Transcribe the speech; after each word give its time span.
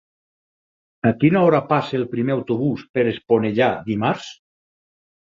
A 1.09 1.09
quina 1.23 1.41
hora 1.49 1.59
passa 1.73 1.93
el 1.99 2.05
primer 2.13 2.33
autobús 2.35 2.85
per 2.95 3.03
Esponellà 3.11 3.67
dimarts? 3.91 4.31